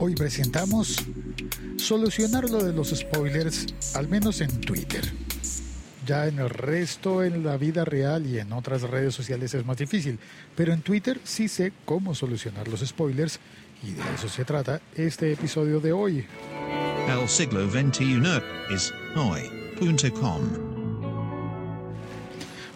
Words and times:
Hoy 0.00 0.14
presentamos 0.14 1.04
solucionar 1.76 2.48
lo 2.48 2.62
de 2.62 2.72
los 2.72 2.90
spoilers, 2.90 3.66
al 3.96 4.06
menos 4.06 4.40
en 4.40 4.60
Twitter. 4.60 5.02
Ya 6.06 6.28
en 6.28 6.38
el 6.38 6.50
resto, 6.50 7.24
en 7.24 7.44
la 7.44 7.56
vida 7.56 7.84
real 7.84 8.24
y 8.24 8.38
en 8.38 8.52
otras 8.52 8.82
redes 8.82 9.12
sociales 9.12 9.54
es 9.54 9.66
más 9.66 9.76
difícil, 9.76 10.20
pero 10.54 10.72
en 10.72 10.82
Twitter 10.82 11.20
sí 11.24 11.48
sé 11.48 11.72
cómo 11.84 12.14
solucionar 12.14 12.68
los 12.68 12.80
spoilers 12.80 13.40
y 13.82 13.90
de 13.90 14.02
eso 14.14 14.28
se 14.28 14.44
trata 14.44 14.80
este 14.94 15.32
episodio 15.32 15.80
de 15.80 15.90
hoy. 15.90 16.24
El 17.08 17.28
siglo 17.28 17.68
XXI 17.68 18.22
es 18.70 18.94
hoy.com. 19.16 20.42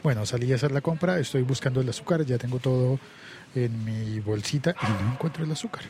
Bueno, 0.02 0.27
salí 0.27 0.50
a 0.50 0.57
hacer 0.57 0.73
la 0.73 0.80
compra, 0.80 1.20
estoy 1.20 1.43
buscando 1.43 1.80
el 1.80 1.89
azúcar, 1.89 2.25
ya 2.25 2.36
tengo 2.36 2.59
todo 2.59 2.98
en 3.54 3.84
mi 3.84 4.18
bolsita 4.18 4.75
y 4.82 5.04
no 5.04 5.12
encuentro 5.12 5.45
el 5.45 5.52
azúcar. 5.52 5.84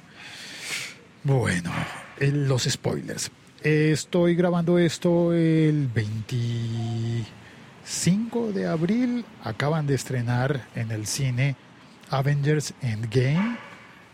Bueno, 1.24 1.70
los 2.18 2.64
spoilers. 2.64 3.30
Estoy 3.62 4.34
grabando 4.34 4.76
esto 4.76 5.32
el 5.32 5.86
25 5.86 8.50
de 8.50 8.66
abril. 8.66 9.24
Acaban 9.44 9.86
de 9.86 9.94
estrenar 9.94 10.66
en 10.74 10.90
el 10.90 11.06
cine 11.06 11.54
Avengers 12.10 12.74
Endgame. 12.82 13.56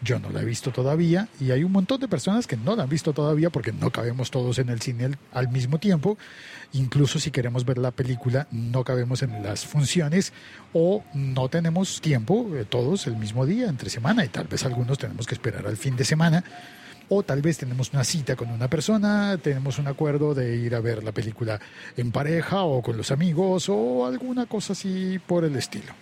Yo 0.02 0.18
no 0.18 0.28
la 0.28 0.42
he 0.42 0.44
visto 0.44 0.70
todavía 0.70 1.28
y 1.40 1.50
hay 1.50 1.64
un 1.64 1.72
montón 1.72 1.98
de 1.98 2.08
personas 2.08 2.46
que 2.46 2.58
no 2.58 2.76
la 2.76 2.82
han 2.82 2.90
visto 2.90 3.14
todavía 3.14 3.48
porque 3.48 3.72
no 3.72 3.90
cabemos 3.90 4.30
todos 4.30 4.58
en 4.58 4.68
el 4.68 4.82
cine 4.82 5.06
al, 5.06 5.16
al 5.32 5.48
mismo 5.48 5.78
tiempo. 5.78 6.18
Incluso 6.74 7.18
si 7.18 7.30
queremos 7.30 7.64
ver 7.64 7.78
la 7.78 7.90
película 7.90 8.48
no 8.50 8.84
cabemos 8.84 9.22
en 9.22 9.42
las 9.42 9.64
funciones 9.64 10.34
o 10.74 11.02
no 11.14 11.48
tenemos 11.48 12.02
tiempo 12.02 12.54
eh, 12.54 12.66
todos 12.68 13.06
el 13.06 13.16
mismo 13.16 13.46
día 13.46 13.68
entre 13.68 13.88
semana 13.88 14.26
y 14.26 14.28
tal 14.28 14.46
vez 14.46 14.66
algunos 14.66 14.98
tenemos 14.98 15.26
que 15.26 15.34
esperar 15.34 15.66
al 15.66 15.78
fin 15.78 15.96
de 15.96 16.04
semana 16.04 16.44
o 17.08 17.22
tal 17.22 17.42
vez 17.42 17.58
tenemos 17.58 17.92
una 17.92 18.04
cita 18.04 18.36
con 18.36 18.50
una 18.50 18.68
persona, 18.68 19.38
tenemos 19.38 19.78
un 19.78 19.86
acuerdo 19.88 20.34
de 20.34 20.56
ir 20.56 20.74
a 20.74 20.80
ver 20.80 21.02
la 21.02 21.12
película 21.12 21.60
en 21.96 22.12
pareja 22.12 22.62
o 22.62 22.82
con 22.82 22.96
los 22.96 23.10
amigos 23.10 23.68
o 23.68 24.06
alguna 24.06 24.46
cosa 24.46 24.72
así 24.72 25.18
por 25.26 25.44
el 25.44 25.56
estilo. 25.56 25.92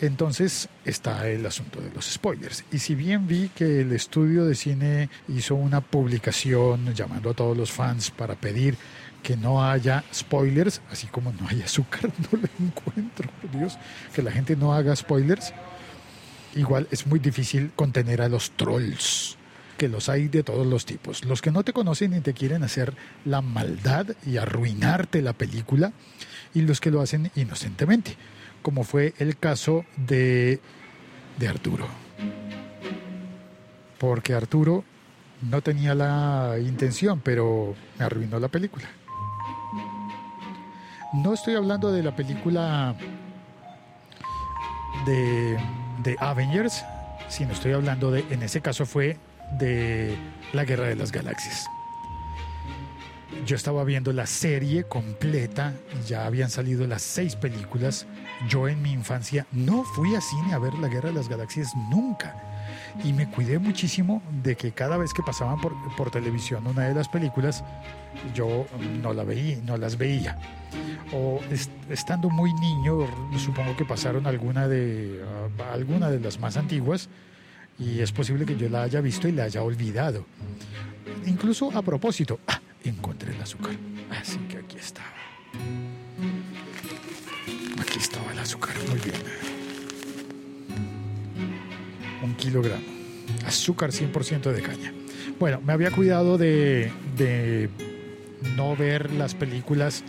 Entonces 0.00 0.68
está 0.84 1.28
el 1.28 1.46
asunto 1.46 1.80
de 1.80 1.90
los 1.90 2.06
spoilers. 2.06 2.64
Y 2.72 2.78
si 2.78 2.94
bien 2.94 3.26
vi 3.26 3.48
que 3.48 3.80
el 3.80 3.92
estudio 3.92 4.44
de 4.44 4.54
cine 4.54 5.08
hizo 5.28 5.54
una 5.54 5.80
publicación 5.80 6.94
llamando 6.94 7.30
a 7.30 7.34
todos 7.34 7.56
los 7.56 7.70
fans 7.70 8.10
para 8.10 8.34
pedir 8.34 8.76
que 9.22 9.36
no 9.36 9.64
haya 9.64 10.04
spoilers, 10.12 10.82
así 10.90 11.06
como 11.06 11.32
no 11.32 11.48
hay 11.48 11.62
azúcar, 11.62 12.12
no 12.32 12.38
lo 12.38 12.48
encuentro, 12.66 13.30
por 13.40 13.50
Dios, 13.50 13.78
que 14.14 14.22
la 14.22 14.30
gente 14.30 14.56
no 14.56 14.74
haga 14.74 14.94
spoilers, 14.94 15.54
igual 16.54 16.86
es 16.90 17.06
muy 17.06 17.18
difícil 17.18 17.72
contener 17.74 18.20
a 18.20 18.28
los 18.28 18.50
trolls, 18.50 19.38
que 19.76 19.88
los 19.88 20.08
hay 20.08 20.28
de 20.28 20.42
todos 20.42 20.66
los 20.66 20.86
tipos. 20.86 21.24
Los 21.24 21.42
que 21.42 21.50
no 21.50 21.62
te 21.62 21.72
conocen 21.72 22.14
y 22.14 22.20
te 22.20 22.34
quieren 22.34 22.62
hacer 22.62 22.94
la 23.24 23.42
maldad 23.42 24.06
y 24.26 24.36
arruinarte 24.36 25.22
la 25.22 25.32
película, 25.32 25.92
y 26.54 26.62
los 26.62 26.80
que 26.80 26.90
lo 26.90 27.00
hacen 27.00 27.30
inocentemente, 27.34 28.16
como 28.62 28.84
fue 28.84 29.14
el 29.18 29.36
caso 29.36 29.84
de, 29.96 30.60
de 31.38 31.48
Arturo. 31.48 31.86
Porque 33.98 34.34
Arturo 34.34 34.84
no 35.42 35.60
tenía 35.62 35.94
la 35.94 36.56
intención, 36.60 37.20
pero 37.20 37.74
me 37.98 38.04
arruinó 38.04 38.38
la 38.38 38.48
película. 38.48 38.88
No 41.12 41.34
estoy 41.34 41.54
hablando 41.54 41.92
de 41.92 42.02
la 42.02 42.14
película 42.16 42.94
de, 45.06 45.56
de 46.02 46.16
Avengers, 46.18 46.84
sino 47.28 47.52
estoy 47.52 47.72
hablando 47.72 48.10
de, 48.10 48.24
en 48.30 48.42
ese 48.42 48.60
caso 48.60 48.86
fue 48.86 49.16
de 49.52 50.16
la 50.52 50.64
Guerra 50.64 50.86
de 50.86 50.96
las 50.96 51.12
Galaxias. 51.12 51.66
Yo 53.46 53.56
estaba 53.56 53.84
viendo 53.84 54.12
la 54.12 54.26
serie 54.26 54.84
completa, 54.84 55.74
ya 56.06 56.24
habían 56.24 56.50
salido 56.50 56.86
las 56.86 57.02
seis 57.02 57.34
películas. 57.36 58.06
Yo 58.48 58.68
en 58.68 58.80
mi 58.80 58.92
infancia 58.92 59.46
no 59.52 59.82
fui 59.84 60.14
a 60.14 60.20
cine 60.20 60.54
a 60.54 60.58
ver 60.58 60.74
la 60.74 60.88
Guerra 60.88 61.08
de 61.08 61.16
las 61.16 61.28
Galaxias 61.28 61.74
nunca. 61.90 62.36
Y 63.02 63.12
me 63.12 63.28
cuidé 63.28 63.58
muchísimo 63.58 64.22
de 64.42 64.56
que 64.56 64.72
cada 64.72 64.96
vez 64.96 65.12
que 65.12 65.22
pasaban 65.22 65.60
por, 65.60 65.74
por 65.96 66.10
televisión 66.10 66.66
una 66.66 66.82
de 66.82 66.94
las 66.94 67.08
películas, 67.08 67.64
yo 68.34 68.66
no, 69.02 69.12
la 69.12 69.24
veía, 69.24 69.58
no 69.64 69.76
las 69.76 69.98
veía. 69.98 70.38
O 71.12 71.40
est- 71.50 71.70
estando 71.90 72.30
muy 72.30 72.54
niño, 72.54 73.00
supongo 73.36 73.76
que 73.76 73.84
pasaron 73.84 74.26
alguna 74.26 74.68
de, 74.68 75.22
ah, 75.58 75.72
alguna 75.72 76.08
de 76.08 76.20
las 76.20 76.38
más 76.38 76.56
antiguas 76.56 77.08
y 77.78 78.00
es 78.00 78.12
posible 78.12 78.46
que 78.46 78.56
yo 78.56 78.68
la 78.68 78.82
haya 78.82 79.00
visto 79.00 79.28
y 79.28 79.32
la 79.32 79.44
haya 79.44 79.62
olvidado. 79.62 80.26
Incluso 81.26 81.70
a 81.76 81.82
propósito, 81.82 82.40
ah, 82.46 82.60
encontré 82.84 83.34
el 83.34 83.40
azúcar. 83.40 83.76
Así 84.10 84.38
que 84.48 84.58
aquí 84.58 84.76
estaba. 84.76 85.08
Aquí 87.80 87.98
estaba 87.98 88.32
el 88.32 88.38
azúcar, 88.38 88.74
muy 88.88 88.98
bien. 89.00 89.22
Un 92.22 92.34
kilogramo. 92.36 92.84
Azúcar 93.46 93.90
100% 93.90 94.52
de 94.52 94.62
caña. 94.62 94.92
Bueno, 95.38 95.60
me 95.60 95.72
había 95.72 95.90
cuidado 95.90 96.38
de, 96.38 96.92
de 97.16 97.68
no 98.56 98.76
ver 98.76 99.12
las 99.12 99.34
películas 99.34 100.04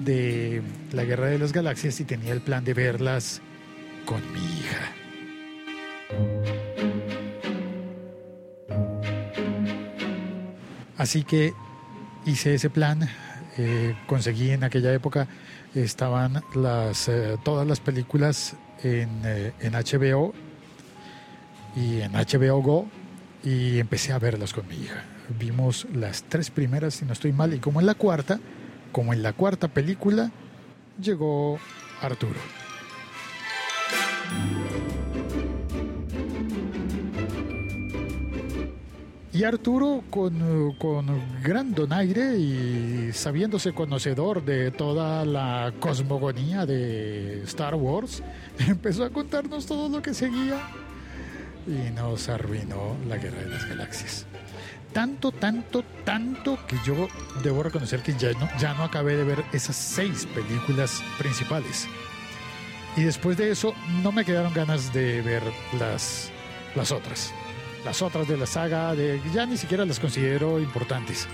de 0.00 0.62
la 0.92 1.04
Guerra 1.04 1.26
de 1.26 1.38
las 1.38 1.52
Galaxias 1.52 2.00
y 2.00 2.04
tenía 2.04 2.32
el 2.32 2.40
plan 2.40 2.64
de 2.64 2.74
verlas 2.74 3.40
con 4.04 4.20
mi 4.32 4.40
hija. 4.40 5.01
Así 11.02 11.24
que 11.24 11.52
hice 12.26 12.54
ese 12.54 12.70
plan, 12.70 13.08
eh, 13.58 13.96
conseguí 14.06 14.52
en 14.52 14.62
aquella 14.62 14.94
época, 14.94 15.26
estaban 15.74 16.44
las, 16.54 17.08
eh, 17.08 17.38
todas 17.42 17.66
las 17.66 17.80
películas 17.80 18.54
en, 18.84 19.08
eh, 19.24 19.52
en 19.58 19.72
HBO 19.74 20.32
y 21.74 22.02
en 22.02 22.12
HBO 22.12 22.62
Go 22.62 22.86
y 23.42 23.80
empecé 23.80 24.12
a 24.12 24.20
verlas 24.20 24.52
con 24.52 24.68
mi 24.68 24.76
hija. 24.76 25.02
Vimos 25.40 25.88
las 25.92 26.22
tres 26.22 26.50
primeras, 26.50 26.94
si 26.94 27.04
no 27.04 27.14
estoy 27.14 27.32
mal, 27.32 27.52
y 27.52 27.58
como 27.58 27.80
en 27.80 27.86
la 27.86 27.94
cuarta, 27.94 28.38
como 28.92 29.12
en 29.12 29.24
la 29.24 29.32
cuarta 29.32 29.66
película, 29.66 30.30
llegó 31.00 31.58
Arturo. 32.00 32.61
Y 39.34 39.44
Arturo, 39.44 40.04
con, 40.10 40.74
con 40.74 41.06
gran 41.42 41.72
donaire 41.74 42.36
y 42.36 43.12
sabiéndose 43.14 43.72
conocedor 43.72 44.44
de 44.44 44.70
toda 44.70 45.24
la 45.24 45.72
cosmogonía 45.80 46.66
de 46.66 47.42
Star 47.44 47.74
Wars, 47.74 48.22
empezó 48.58 49.04
a 49.04 49.10
contarnos 49.10 49.64
todo 49.64 49.88
lo 49.88 50.02
que 50.02 50.12
seguía 50.12 50.60
y 51.66 51.90
nos 51.92 52.28
arruinó 52.28 52.96
la 53.08 53.16
Guerra 53.16 53.40
de 53.40 53.48
las 53.48 53.66
Galaxias. 53.66 54.26
Tanto, 54.92 55.32
tanto, 55.32 55.82
tanto 56.04 56.58
que 56.66 56.76
yo 56.84 57.08
debo 57.42 57.62
reconocer 57.62 58.02
que 58.02 58.12
ya 58.12 58.32
no, 58.32 58.50
ya 58.58 58.74
no 58.74 58.84
acabé 58.84 59.16
de 59.16 59.24
ver 59.24 59.44
esas 59.54 59.76
seis 59.76 60.28
películas 60.34 61.02
principales. 61.18 61.88
Y 62.98 63.04
después 63.04 63.38
de 63.38 63.50
eso 63.50 63.72
no 64.02 64.12
me 64.12 64.26
quedaron 64.26 64.52
ganas 64.52 64.92
de 64.92 65.22
ver 65.22 65.42
las, 65.78 66.30
las 66.74 66.92
otras. 66.92 67.32
Las 67.84 68.00
otras 68.00 68.28
de 68.28 68.36
la 68.36 68.46
saga, 68.46 68.94
ya 69.34 69.46
ni 69.46 69.56
siquiera 69.56 69.84
las 69.84 69.98
considero 69.98 70.60
importantes. 70.60 71.26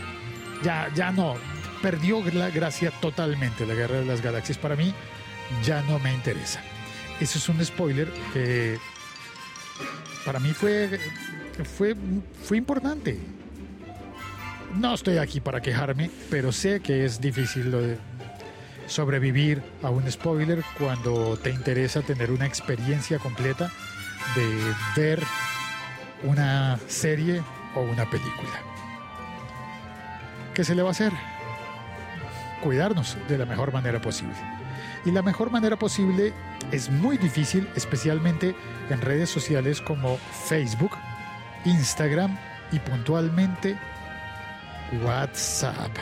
Ya, 0.63 0.91
ya 0.95 1.13
no. 1.13 1.35
Perdió 1.83 2.23
la 2.33 2.51
gracia 2.51 2.91
totalmente 2.91 3.67
la 3.67 3.75
Guerra 3.75 4.01
de 4.01 4.07
las 4.07 4.23
Galaxias. 4.23 4.59
Para 4.59 4.75
mí 4.75 4.95
ya 5.65 5.83
no 5.83 5.99
me 5.99 6.13
interesa. 6.13 6.61
Eso 7.21 7.39
es 7.39 7.49
un 7.49 7.65
spoiler 7.65 8.09
que 8.33 8.79
para 10.25 10.41
mí 10.41 10.53
fue, 10.53 10.99
fue, 11.77 11.95
fue 12.45 12.57
importante. 12.57 13.19
No 14.75 14.95
estoy 14.95 15.19
aquí 15.19 15.41
para 15.41 15.61
quejarme, 15.61 16.11
pero 16.31 16.53
sé 16.53 16.81
que 16.81 17.05
es 17.05 17.21
difícil 17.21 17.99
sobrevivir 18.87 19.63
a 19.83 19.91
un 19.91 20.11
spoiler 20.11 20.63
cuando 20.79 21.37
te 21.37 21.51
interesa 21.51 22.03
tener 22.03 22.31
una 22.31 22.47
experiencia 22.47 23.19
completa 23.19 23.71
de 24.35 24.75
ver 24.97 25.23
una 26.23 26.79
serie 26.87 27.43
o 27.75 27.81
una 27.81 28.09
película. 28.09 28.63
¿Qué 30.55 30.65
se 30.65 30.75
le 30.75 30.83
va 30.83 30.89
a 30.89 30.93
hacer? 30.93 31.13
Cuidarnos 32.63 33.17
de 33.29 33.39
la 33.39 33.47
mejor 33.47 33.73
manera 33.73 34.01
posible. 34.01 34.35
Y 35.05 35.13
la 35.13 35.23
mejor 35.23 35.51
manera 35.51 35.77
posible 35.77 36.33
es 36.73 36.91
muy 36.91 37.17
difícil, 37.17 37.69
especialmente 37.77 38.55
en 38.91 39.01
redes 39.01 39.31
sociales 39.31 39.81
como 39.81 40.19
Facebook, 40.49 40.91
Instagram 41.65 42.37
y 42.73 42.79
puntualmente 42.81 43.77
WhatsApp. 45.05 45.97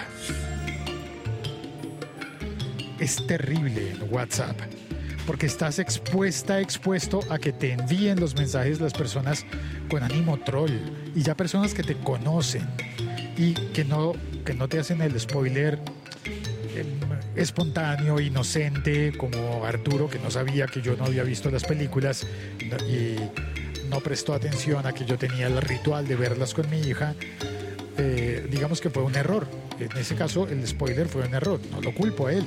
Es 2.98 3.26
terrible 3.26 3.94
WhatsApp 4.10 4.56
porque 5.26 5.46
estás 5.46 5.78
expuesta, 5.78 6.60
expuesto 6.60 7.20
a 7.30 7.38
que 7.38 7.52
te 7.52 7.72
envíen 7.72 8.20
los 8.20 8.36
mensajes 8.36 8.80
las 8.80 8.92
personas 8.92 9.44
con 9.88 10.02
ánimo 10.02 10.38
troll 10.38 10.72
y 11.14 11.22
ya 11.22 11.36
personas 11.36 11.74
que 11.74 11.82
te 11.82 11.96
conocen 11.96 12.66
y 13.36 13.54
que 13.54 13.84
no, 13.84 14.14
que 14.44 14.54
no 14.54 14.68
te 14.68 14.78
hacen 14.78 15.02
el 15.02 15.18
spoiler 15.18 15.78
em, 16.74 16.86
espontáneo, 17.34 18.20
inocente, 18.20 19.16
como 19.16 19.64
Arturo, 19.64 20.08
que 20.08 20.18
no 20.18 20.30
sabía 20.30 20.66
que 20.66 20.80
yo 20.80 20.96
no 20.96 21.04
había 21.04 21.22
visto 21.22 21.50
las 21.50 21.64
películas 21.64 22.26
y 22.88 23.16
no 23.88 24.00
prestó 24.00 24.34
atención 24.34 24.86
a 24.86 24.92
que 24.92 25.04
yo 25.04 25.18
tenía 25.18 25.46
el 25.46 25.60
ritual 25.60 26.06
de 26.06 26.16
verlas 26.16 26.54
con 26.54 26.68
mi 26.70 26.80
hija. 26.80 27.14
Eh, 27.98 28.46
digamos 28.50 28.80
que 28.80 28.90
fue 28.90 29.02
un 29.02 29.14
error. 29.14 29.46
En 29.78 29.96
ese 29.96 30.14
caso, 30.14 30.48
el 30.48 30.66
spoiler 30.66 31.08
fue 31.08 31.26
un 31.26 31.34
error. 31.34 31.60
No 31.70 31.80
lo 31.80 31.94
culpo 31.94 32.26
a 32.26 32.32
él. 32.32 32.46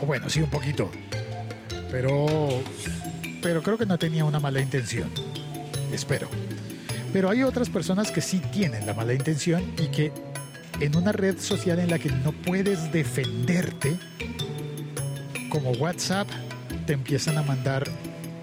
O 0.00 0.06
bueno, 0.06 0.28
sí, 0.30 0.40
un 0.40 0.50
poquito. 0.50 0.90
Pero, 1.90 2.62
pero 3.42 3.62
creo 3.62 3.78
que 3.78 3.86
no 3.86 3.98
tenía 3.98 4.24
una 4.24 4.40
mala 4.40 4.60
intención. 4.60 5.10
Espero. 5.92 6.28
Pero 7.12 7.30
hay 7.30 7.42
otras 7.42 7.68
personas 7.68 8.10
que 8.10 8.20
sí 8.20 8.38
tienen 8.52 8.86
la 8.86 8.94
mala 8.94 9.14
intención 9.14 9.62
y 9.78 9.88
que 9.88 10.12
en 10.80 10.96
una 10.96 11.12
red 11.12 11.38
social 11.38 11.78
en 11.78 11.90
la 11.90 11.98
que 11.98 12.10
no 12.10 12.32
puedes 12.32 12.92
defenderte, 12.92 13.96
como 15.48 15.72
WhatsApp, 15.72 16.28
te 16.86 16.92
empiezan 16.92 17.36
a 17.38 17.42
mandar 17.42 17.84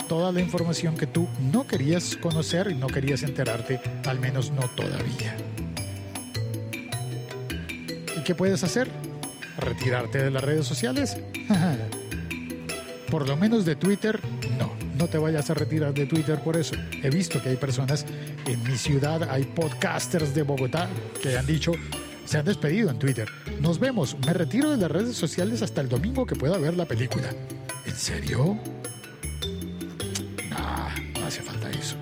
toda 0.08 0.32
la 0.32 0.42
información 0.42 0.96
que 0.96 1.08
tú 1.08 1.28
no 1.52 1.66
querías 1.66 2.16
conocer 2.18 2.70
y 2.72 2.76
no 2.76 2.88
querías 2.88 3.24
enterarte, 3.24 3.80
al 4.06 4.20
menos 4.20 4.52
no 4.52 4.70
todavía. 4.76 5.36
¿Y 8.18 8.24
qué 8.24 8.36
puedes 8.36 8.64
hacer? 8.64 8.90
¿Retirarte 9.58 10.22
de 10.22 10.32
las 10.32 10.44
redes 10.44 10.68
sociales? 10.68 11.18
por 13.10 13.28
lo 13.28 13.38
menos 13.38 13.66
de 13.66 13.76
Twitter, 13.76 14.20
no. 14.98 15.08
Te 15.08 15.18
vayas 15.18 15.50
a 15.50 15.54
retirar 15.54 15.94
de 15.94 16.06
Twitter 16.06 16.40
por 16.40 16.58
eso. 16.58 16.76
He 17.02 17.10
visto 17.10 17.42
que 17.42 17.50
hay 17.50 17.56
personas 17.56 18.06
en 18.46 18.62
mi 18.64 18.78
ciudad, 18.78 19.24
hay 19.30 19.44
podcasters 19.44 20.34
de 20.34 20.44
Bogotá 20.44 20.90
que 21.22 21.38
han 21.38 21.46
dicho, 21.46 21.72
se 22.26 22.38
han 22.38 22.46
despedido 22.46 22.90
en 22.90 23.00
Twitter. 23.00 23.28
Nos 23.62 23.80
vemos, 23.80 24.18
me 24.26 24.34
retiro 24.34 24.72
de 24.72 24.78
las 24.78 24.92
redes 24.92 25.16
sociales 25.16 25.62
hasta 25.62 25.82
el 25.82 25.90
domingo 25.90 26.26
que 26.26 26.36
pueda 26.36 26.58
ver 26.58 26.76
la 26.76 26.86
película. 26.86 27.30
¿En 27.86 27.96
serio? 27.96 28.58
No, 30.50 31.20
no 31.20 31.26
hace 31.26 31.42
falta 31.42 31.70
eso. 31.72 31.96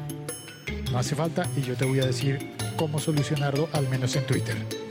No 0.91 0.97
hace 0.97 1.15
falta 1.15 1.47
y 1.55 1.61
yo 1.61 1.75
te 1.75 1.85
voy 1.85 1.99
a 1.99 2.05
decir 2.05 2.55
cómo 2.75 2.99
solucionarlo, 2.99 3.69
al 3.73 3.87
menos 3.89 4.15
en 4.15 4.25
Twitter. 4.25 4.84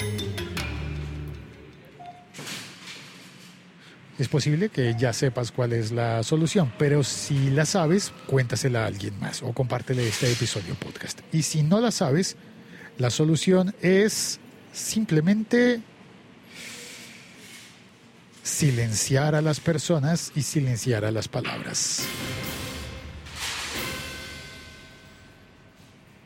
Es 4.19 4.28
posible 4.28 4.69
que 4.69 4.94
ya 4.99 5.12
sepas 5.12 5.50
cuál 5.50 5.72
es 5.72 5.90
la 5.90 6.22
solución, 6.22 6.72
pero 6.78 7.02
si 7.02 7.50
la 7.50 7.66
sabes, 7.66 8.12
cuéntasela 8.26 8.84
a 8.84 8.87
alguien 8.87 9.19
más 9.19 9.43
o 9.43 9.52
compártele 9.52 10.06
este 10.06 10.31
episodio 10.31 10.75
podcast. 10.75 11.20
Y 11.32 11.43
si 11.43 11.62
no 11.62 11.81
la 11.81 11.90
sabes, 11.90 12.37
la 12.99 13.11
solución 13.11 13.75
es 13.82 14.38
simplemente 14.72 15.81
silenciar 18.43 19.34
a 19.34 19.40
las 19.40 19.58
personas 19.58 20.31
y 20.37 20.43
silenciar 20.43 21.05
a 21.05 21.11
las 21.11 21.26
palabras. 21.26 22.05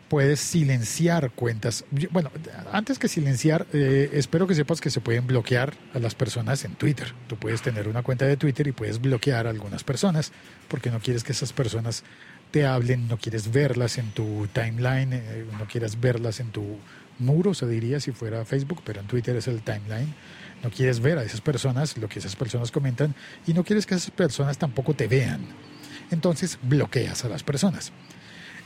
Puedes 0.08 0.40
silenciar 0.40 1.30
cuentas. 1.30 1.84
Bueno, 2.10 2.30
antes 2.72 2.98
que 2.98 3.08
silenciar, 3.08 3.66
eh, 3.72 4.10
espero 4.14 4.46
que 4.46 4.54
sepas 4.54 4.80
que 4.80 4.90
se 4.90 5.00
pueden 5.00 5.26
bloquear 5.26 5.74
a 5.94 5.98
las 5.98 6.14
personas 6.14 6.64
en 6.64 6.74
Twitter. 6.74 7.12
Tú 7.28 7.36
puedes 7.36 7.62
tener 7.62 7.88
una 7.88 8.02
cuenta 8.02 8.24
de 8.24 8.36
Twitter 8.36 8.66
y 8.66 8.72
puedes 8.72 9.00
bloquear 9.00 9.46
a 9.46 9.50
algunas 9.50 9.84
personas 9.84 10.32
porque 10.68 10.90
no 10.90 11.00
quieres 11.00 11.24
que 11.24 11.32
esas 11.32 11.52
personas 11.52 12.04
te 12.50 12.66
hablen, 12.66 13.08
no 13.08 13.18
quieres 13.18 13.52
verlas 13.52 13.98
en 13.98 14.10
tu 14.12 14.48
timeline, 14.52 15.12
eh, 15.12 15.44
no 15.58 15.66
quieres 15.66 16.00
verlas 16.00 16.40
en 16.40 16.50
tu 16.50 16.78
muro, 17.18 17.52
se 17.52 17.66
diría 17.66 18.00
si 18.00 18.12
fuera 18.12 18.44
Facebook, 18.44 18.80
pero 18.84 19.00
en 19.00 19.06
Twitter 19.06 19.36
es 19.36 19.48
el 19.48 19.62
timeline. 19.62 20.14
No 20.62 20.70
quieres 20.70 21.00
ver 21.00 21.18
a 21.18 21.22
esas 21.22 21.40
personas, 21.40 21.98
lo 21.98 22.08
que 22.08 22.18
esas 22.18 22.34
personas 22.34 22.72
comentan, 22.72 23.14
y 23.46 23.52
no 23.52 23.62
quieres 23.62 23.86
que 23.86 23.94
esas 23.94 24.10
personas 24.10 24.58
tampoco 24.58 24.94
te 24.94 25.06
vean. 25.06 25.46
Entonces 26.10 26.58
bloqueas 26.62 27.24
a 27.24 27.28
las 27.28 27.42
personas 27.42 27.92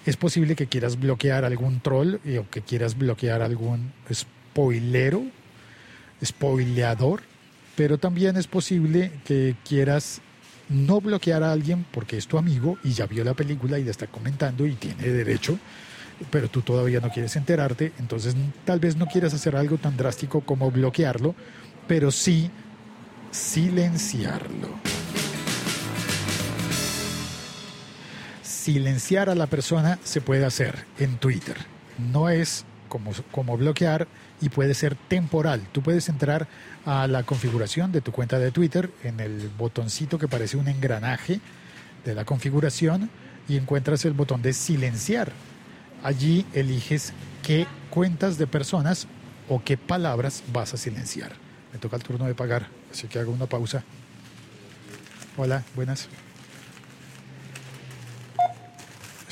es 0.07 0.17
posible 0.17 0.57
que 0.57 0.67
quieras 0.67 0.99
bloquear 0.99 1.45
algún 1.45 1.81
troll 1.81 2.17
o 2.17 2.51
que 2.51 2.63
quieras 2.63 2.97
bloquear 2.99 3.43
algún 3.43 3.93
spoilero, 4.13 5.23
spoileador, 6.25 7.23
pero 7.77 7.99
también 7.99 8.37
es 8.37 8.47
posible 8.47 9.13
que 9.25 9.55
quieras 9.67 10.21
no 10.69 11.01
bloquear 11.01 11.43
a 11.43 11.53
alguien 11.53 11.85
porque 11.91 12.17
es 12.17 12.27
tu 12.27 12.39
amigo 12.39 12.79
y 12.83 12.93
ya 12.93 13.07
vio 13.07 13.25
la 13.25 13.35
película 13.35 13.79
y 13.79 13.85
le 13.85 13.91
está 13.91 14.07
comentando 14.07 14.67
y 14.67 14.75
tiene 14.75 15.05
derecho, 15.05 15.59
pero 16.31 16.49
tú 16.49 16.63
todavía 16.63 17.01
no 17.01 17.11
quieres 17.11 17.37
enterarte, 17.37 17.93
entonces 17.99 18.35
tal 18.65 18.81
vez 18.81 18.97
no 18.97 19.07
quieras 19.07 19.35
hacer 19.35 19.57
algo 19.57 19.79
tan 19.79 19.97
drástico 19.97 20.41
como 20.41 20.71
bloquearlo, 20.71 21.35
pero 21.87 22.11
sí 22.11 22.51
silenciarlo. 23.31 24.92
Silenciar 28.63 29.29
a 29.29 29.35
la 29.35 29.49
persona 29.49 29.99
se 30.05 30.21
puede 30.21 30.45
hacer 30.45 30.85
en 31.01 31.17
Twitter. 31.17 31.57
No 32.13 32.29
es 32.29 32.65
como, 32.89 33.11
como 33.33 33.57
bloquear 33.57 34.07
y 34.41 34.51
puede 34.51 34.75
ser 34.75 34.95
temporal. 34.95 35.63
Tú 35.73 35.83
puedes 35.83 36.09
entrar 36.09 36.47
a 36.87 37.09
la 37.09 37.25
configuración 37.25 37.91
de 37.91 38.01
tu 38.01 38.13
cuenta 38.13 38.39
de 38.39 38.53
Twitter 38.53 38.91
en 39.03 39.19
el 39.19 39.51
botoncito 39.59 40.17
que 40.17 40.29
parece 40.29 40.57
un 40.57 40.69
engranaje 40.69 41.41
de 42.05 42.15
la 42.15 42.25
configuración 42.25 43.11
y 43.49 43.57
encuentras 43.57 44.05
el 44.05 44.13
botón 44.13 44.43
de 44.43 44.53
silenciar. 44.53 45.33
Allí 46.05 46.47
eliges 46.53 47.13
qué 47.43 47.67
cuentas 47.91 48.39
de 48.39 48.47
personas 48.47 49.09
o 49.49 49.61
qué 49.65 49.77
palabras 49.77 50.45
vas 50.53 50.73
a 50.73 50.77
silenciar. 50.77 51.33
Me 51.73 51.81
toca 51.81 51.97
el 51.97 52.05
turno 52.05 52.27
de 52.27 52.35
pagar, 52.35 52.69
así 52.93 53.09
que 53.09 53.19
hago 53.19 53.33
una 53.33 53.47
pausa. 53.47 53.83
Hola, 55.37 55.65
buenas. 55.75 56.09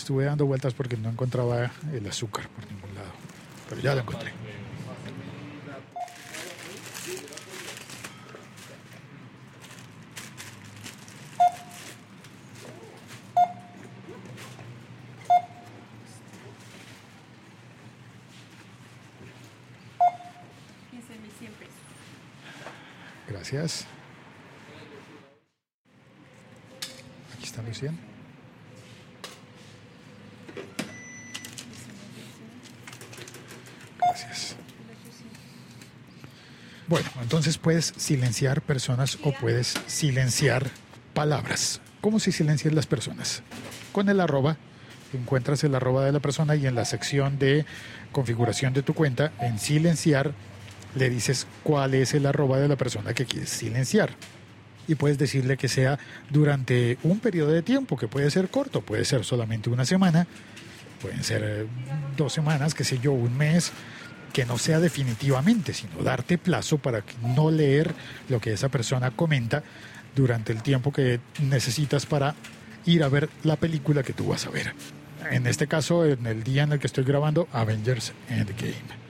Estuve 0.01 0.25
dando 0.25 0.47
vueltas 0.47 0.73
porque 0.73 0.97
no 0.97 1.11
encontraba 1.11 1.71
el 1.93 2.07
azúcar 2.09 2.49
por 2.49 2.67
ningún 2.71 2.95
lado, 2.95 3.13
pero 3.69 3.81
ya 3.81 3.95
lo 3.95 4.01
encontré. 4.01 4.33
Gracias. 23.29 23.87
Aquí 27.35 27.45
están 27.45 27.67
los 27.67 27.79
100. 27.79 28.20
Bueno, 36.91 37.09
entonces 37.23 37.57
puedes 37.57 37.95
silenciar 37.97 38.63
personas 38.63 39.17
o 39.23 39.31
puedes 39.31 39.77
silenciar 39.87 40.71
palabras. 41.15 41.81
¿Cómo 42.01 42.19
se 42.19 42.33
silencian 42.33 42.75
las 42.75 42.89
personas? 42.89 43.45
Con 43.93 44.09
el 44.09 44.19
arroba, 44.19 44.57
encuentras 45.13 45.63
el 45.63 45.77
arroba 45.77 46.05
de 46.05 46.11
la 46.11 46.19
persona 46.19 46.57
y 46.57 46.67
en 46.67 46.75
la 46.75 46.85
sección 46.85 47.39
de 47.39 47.65
configuración 48.11 48.73
de 48.73 48.83
tu 48.83 48.95
cuenta, 48.95 49.31
en 49.39 49.61
silenciar, 49.61 50.33
le 50.97 51.09
dices 51.09 51.47
cuál 51.63 51.95
es 51.95 52.13
el 52.13 52.27
arroba 52.27 52.59
de 52.59 52.67
la 52.67 52.75
persona 52.75 53.15
que 53.15 53.25
quieres 53.25 53.51
silenciar. 53.51 54.11
Y 54.89 54.97
puedes 54.97 55.17
decirle 55.17 55.57
que 55.57 55.69
sea 55.69 55.97
durante 56.29 56.99
un 57.05 57.21
periodo 57.21 57.53
de 57.53 57.63
tiempo, 57.63 57.97
que 57.97 58.09
puede 58.09 58.33
ser 58.33 58.49
corto, 58.49 58.81
puede 58.81 59.05
ser 59.05 59.25
solamente 59.25 59.71
una 59.71 59.85
semana, 59.85 60.27
pueden 61.01 61.23
ser 61.23 61.43
eh, 61.45 61.67
dos 62.17 62.33
semanas, 62.33 62.75
qué 62.75 62.83
sé 62.83 62.99
yo, 62.99 63.13
un 63.13 63.37
mes, 63.39 63.71
que 64.33 64.47
no 64.47 64.59
sea 64.59 64.81
definitivamente, 64.81 65.75
sino 65.75 66.03
darte 66.03 66.39
plazo 66.39 66.79
para 66.79 67.05
no 67.23 67.51
leer 67.51 67.95
lo 68.29 68.41
que 68.41 68.53
esa 68.53 68.69
persona 68.69 69.11
comenta 69.11 69.63
durante 70.15 70.53
el 70.53 70.63
tiempo 70.63 70.93
que 70.93 71.21
necesitas 71.41 72.07
para 72.07 72.35
ir 72.87 73.03
a 73.03 73.09
ver 73.09 73.29
la 73.43 73.57
película 73.57 74.03
que 74.03 74.13
tú 74.13 74.29
vas 74.29 74.47
a 74.47 74.51
ver. 74.51 74.75
En 75.31 75.47
este 75.47 75.67
caso, 75.67 76.05
en 76.05 76.27
el 76.27 76.43
día 76.43 76.63
en 76.63 76.73
el 76.73 76.79
que 76.79 76.87
estoy 76.87 77.05
grabando, 77.05 77.49
Avengers 77.53 78.13
Endgame. 78.29 79.01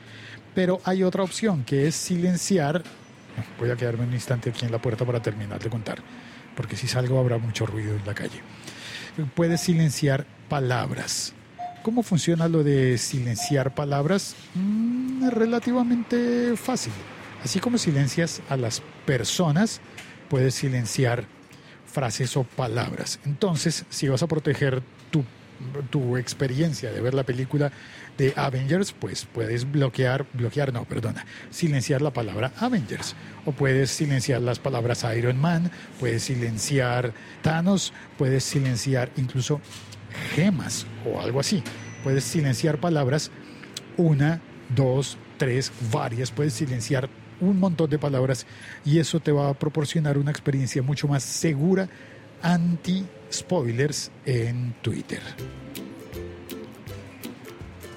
Pero 0.55 0.81
hay 0.85 1.03
otra 1.03 1.23
opción 1.23 1.65
que 1.65 1.87
es 1.87 1.95
silenciar. 1.95 2.83
Voy 3.59 3.71
a 3.71 3.77
quedarme 3.77 4.05
un 4.05 4.13
instante 4.13 4.51
aquí 4.51 4.67
en 4.67 4.73
la 4.73 4.83
puerta 4.83 5.05
para 5.05 5.23
terminar 5.23 5.63
de 5.63 5.71
contar, 5.71 6.03
porque 6.57 6.77
si 6.77 6.89
salgo 6.89 7.19
habrá 7.19 7.39
mucho 7.39 7.65
ruido 7.65 7.95
en 7.95 8.05
la 8.05 8.15
calle. 8.15 8.41
Puedes 9.35 9.61
silenciar 9.61 10.27
palabras 10.49 11.33
¿Cómo 11.83 12.03
funciona 12.03 12.47
lo 12.49 12.63
de 12.63 12.99
silenciar 12.99 13.75
palabras? 13.75 14.37
Mm, 14.55 15.00
relativamente 15.29 16.57
fácil. 16.57 16.93
Así 17.45 17.61
como 17.61 17.79
silencias 17.79 18.41
a 18.49 18.57
las 18.57 18.83
personas, 19.05 19.81
puedes 20.29 20.55
silenciar 20.55 21.25
frases 21.87 22.37
o 22.37 22.45
palabras. 22.45 23.19
Entonces, 23.25 23.85
si 23.91 24.09
vas 24.09 24.23
a 24.23 24.29
proteger 24.29 24.83
tu 25.11 25.25
tu 25.91 26.17
experiencia 26.17 26.91
de 26.91 27.01
ver 27.01 27.15
la 27.15 27.25
película 27.25 27.71
de 28.19 28.33
Avengers, 28.37 28.93
pues 28.93 29.27
puedes 29.27 29.71
bloquear, 29.71 30.27
bloquear, 30.33 30.73
no, 30.73 30.85
perdona, 30.85 31.25
silenciar 31.51 32.03
la 32.03 32.13
palabra 32.13 32.53
Avengers. 32.59 33.15
O 33.45 33.53
puedes 33.53 33.91
silenciar 33.91 34.41
las 34.41 34.59
palabras 34.59 35.07
Iron 35.17 35.39
Man, 35.39 35.71
puedes 35.99 36.25
silenciar 36.25 37.13
Thanos, 37.43 37.93
puedes 38.19 38.45
silenciar 38.45 39.11
incluso 39.17 39.61
gemas 40.35 40.87
o 41.07 41.21
algo 41.21 41.41
así. 41.41 41.63
Puedes 42.03 42.25
silenciar 42.25 42.79
palabras, 42.79 43.31
una, 43.97 44.41
dos, 44.75 45.17
tres, 45.39 45.73
varias, 45.93 46.31
puedes 46.31 46.55
silenciar 46.55 47.09
un 47.41 47.59
montón 47.59 47.89
de 47.89 47.99
palabras 47.99 48.47
y 48.85 48.99
eso 48.99 49.21
te 49.21 49.33
va 49.33 49.49
a 49.49 49.55
proporcionar 49.55 50.19
una 50.19 50.31
experiencia 50.31 50.83
mucho 50.83 51.09
más 51.09 51.23
segura 51.23 51.89
anti-spoilers 52.43 54.11
en 54.25 54.75
Twitter. 54.83 55.21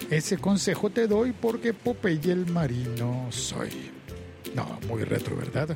Ese 0.09 0.37
consejo 0.37 0.89
te 0.89 1.07
doy 1.07 1.31
porque 1.31 1.73
Popeye 1.73 2.31
el 2.31 2.45
marino 2.45 3.27
soy. 3.31 3.91
No, 4.55 4.79
muy 4.87 5.03
retro, 5.03 5.35
¿verdad? 5.35 5.75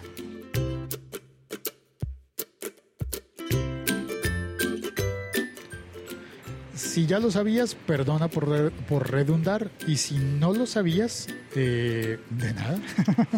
Si 6.97 7.05
ya 7.05 7.19
lo 7.19 7.29
sabías, 7.29 7.75
perdona 7.75 8.27
por, 8.27 8.71
por 8.71 9.11
redundar. 9.11 9.69
Y 9.85 9.97
si 9.97 10.15
no 10.15 10.51
lo 10.51 10.65
sabías, 10.65 11.27
eh, 11.53 12.17
de 12.31 12.53
nada. 12.55 12.79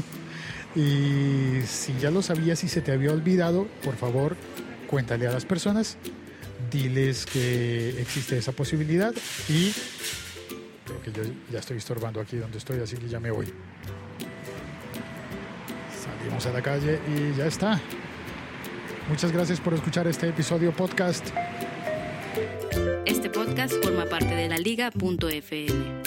y 0.78 1.62
si 1.68 1.94
ya 2.00 2.10
lo 2.10 2.22
sabías 2.22 2.64
y 2.64 2.70
se 2.70 2.80
te 2.80 2.94
había 2.94 3.12
olvidado, 3.12 3.68
por 3.84 3.98
favor, 3.98 4.38
cuéntale 4.88 5.28
a 5.28 5.34
las 5.34 5.44
personas, 5.44 5.98
diles 6.72 7.26
que 7.26 8.00
existe 8.00 8.38
esa 8.38 8.54
posibilidad 8.54 9.14
y 9.50 9.74
creo 10.86 11.02
que 11.04 11.12
yo 11.12 11.24
ya 11.52 11.60
estoy 11.60 11.80
estorbando 11.80 12.22
aquí 12.22 12.38
donde 12.38 12.60
estoy, 12.60 12.80
así 12.80 12.96
que 12.96 13.10
ya 13.10 13.20
me 13.20 13.30
voy. 13.30 13.54
Salimos 16.02 16.46
a 16.46 16.54
la 16.54 16.62
calle 16.62 17.02
y 17.10 17.38
ya 17.38 17.46
está. 17.46 17.78
Muchas 19.10 19.34
gracias 19.34 19.60
por 19.60 19.74
escuchar 19.74 20.08
este 20.08 20.30
episodio 20.30 20.72
podcast. 20.72 21.28
Forma 23.68 24.06
parte 24.06 24.36
de 24.36 24.48
la 24.48 24.58
liga.fm. 24.58 26.00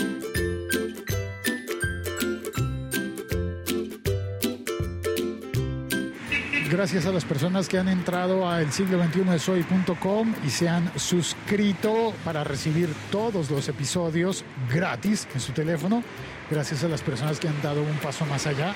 Gracias 6.71 7.05
a 7.05 7.13
las 7.13 7.27
personas 7.27 7.69
que 7.69 7.77
han 7.77 7.89
entrado 7.89 8.49
a 8.49 8.63
el 8.63 8.73
siglo 8.73 8.97
21 8.97 9.33
de 9.33 9.39
soy.com 9.39 10.35
y 10.47 10.49
se 10.49 10.71
han 10.71 10.99
suscrito 10.99 12.15
para 12.25 12.43
recibir 12.43 12.89
todos 13.11 13.51
los 13.51 13.69
episodios 13.69 14.47
gratis 14.73 15.29
en 15.35 15.41
su 15.41 15.53
teléfono. 15.53 16.03
Gracias 16.51 16.83
a 16.85 16.89
las 16.89 17.03
personas 17.03 17.39
que 17.39 17.49
han 17.49 17.61
dado 17.61 17.83
un 17.83 17.99
paso 17.99 18.25
más 18.25 18.47
allá 18.47 18.73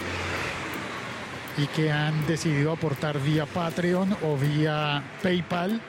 y 1.57 1.67
que 1.69 1.91
han 1.91 2.27
decidido 2.27 2.73
aportar 2.73 3.19
vía 3.23 3.47
Patreon 3.47 4.19
o 4.23 4.37
vía 4.37 5.03
PayPal. 5.23 5.81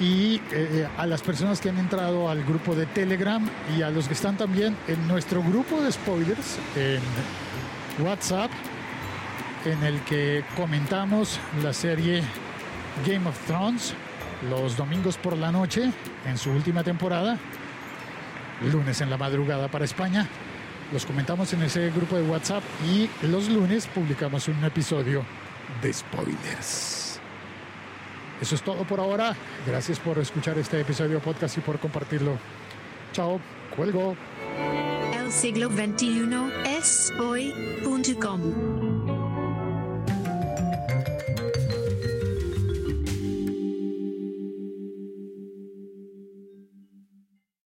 Y 0.00 0.40
eh, 0.50 0.88
a 0.96 1.06
las 1.06 1.22
personas 1.22 1.60
que 1.60 1.68
han 1.68 1.78
entrado 1.78 2.28
al 2.28 2.42
grupo 2.44 2.74
de 2.74 2.86
Telegram 2.86 3.48
y 3.76 3.82
a 3.82 3.90
los 3.90 4.08
que 4.08 4.14
están 4.14 4.36
también 4.36 4.76
en 4.88 5.06
nuestro 5.06 5.42
grupo 5.42 5.80
de 5.80 5.92
spoilers 5.92 6.58
en 6.74 7.00
WhatsApp 8.04 8.50
en 9.64 9.82
el 9.84 10.00
que 10.00 10.44
comentamos 10.56 11.38
la 11.62 11.72
serie 11.72 12.22
Game 13.06 13.28
of 13.28 13.38
Thrones 13.46 13.94
los 14.48 14.76
domingos 14.76 15.16
por 15.16 15.36
la 15.36 15.50
noche 15.50 15.90
en 16.26 16.38
su 16.38 16.50
última 16.50 16.82
temporada, 16.82 17.38
lunes 18.72 19.00
en 19.00 19.10
la 19.10 19.16
madrugada 19.16 19.68
para 19.68 19.84
España. 19.84 20.28
Los 20.92 21.06
comentamos 21.06 21.52
en 21.52 21.62
ese 21.62 21.90
grupo 21.90 22.16
de 22.16 22.22
WhatsApp 22.22 22.62
y 22.86 23.08
los 23.26 23.48
lunes 23.48 23.86
publicamos 23.86 24.48
un 24.48 24.62
episodio 24.64 25.24
de 25.82 25.92
spoilers. 25.92 27.13
Eso 28.40 28.54
es 28.54 28.62
todo 28.62 28.84
por 28.84 29.00
ahora. 29.00 29.34
Gracias 29.66 29.98
por 29.98 30.18
escuchar 30.18 30.58
este 30.58 30.80
episodio 30.80 31.20
podcast 31.20 31.56
y 31.58 31.60
por 31.60 31.78
compartirlo. 31.78 32.38
Chao, 33.12 33.40
cuelgo. 33.74 34.16
El 35.12 35.30
siglo 35.32 35.68
XXI 35.70 36.28
es 36.66 37.12
hoy.com. 37.18 38.93